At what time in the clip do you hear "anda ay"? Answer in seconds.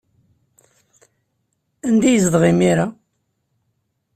1.87-2.13